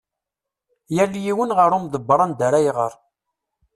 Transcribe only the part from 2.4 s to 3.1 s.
ara iɣer.